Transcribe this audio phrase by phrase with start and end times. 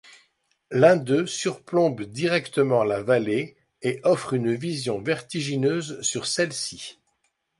[0.71, 6.97] L'un d'eux surplombe directement la vallée et offre une vision vertigineuse sur celle-ci.